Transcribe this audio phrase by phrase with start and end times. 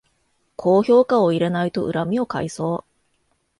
[0.55, 2.83] 高評価を入れないと恨みを買いそう